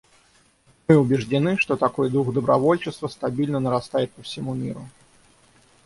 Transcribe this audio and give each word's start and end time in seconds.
Мы 0.87 0.97
убеждены, 0.97 1.57
что 1.59 1.77
такой 1.77 2.09
дух 2.09 2.33
добровольчества 2.33 3.07
стабильно 3.07 3.59
нарастает 3.59 4.11
по 4.13 4.23
всему 4.23 4.55
миру. 4.55 4.89